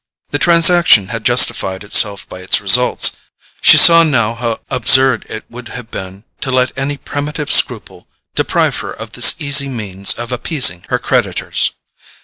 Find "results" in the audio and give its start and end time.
2.59-3.17